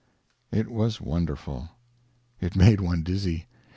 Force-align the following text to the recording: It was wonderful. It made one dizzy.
It 0.51 0.67
was 0.67 0.99
wonderful. 0.99 1.69
It 2.39 2.55
made 2.55 2.81
one 2.81 3.03
dizzy. 3.03 3.45